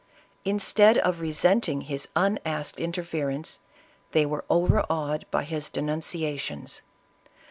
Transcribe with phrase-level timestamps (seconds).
[0.43, 3.59] In stead of resenting his unasked interference,
[4.13, 6.81] they were overawed by his denunciations.